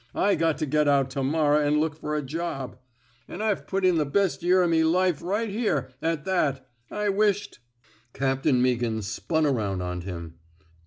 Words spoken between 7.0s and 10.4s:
wisht —"Captain Meaghan spun around on him.